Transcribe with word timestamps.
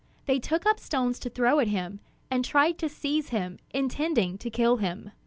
They 0.25 0.39
took 0.39 0.65
up 0.65 0.79
stones 0.79 1.19
to 1.19 1.29
throw 1.29 1.57
them 1.57 1.59
at 1.59 1.67
him, 1.67 1.99
and 2.31 2.43
tried 2.43 2.79
to 2.79 2.89
seize 2.89 3.29
him, 3.29 3.59
intending 3.71 4.39
to 4.39 4.49
kill 4.49 4.77
him. 4.77 5.11